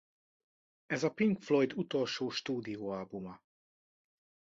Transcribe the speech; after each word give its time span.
Ez 0.85 1.03
a 1.03 1.11
Pink 1.13 1.41
Floyd 1.41 1.73
utolsó 1.73 2.29
stúdióalbuma. 2.29 3.41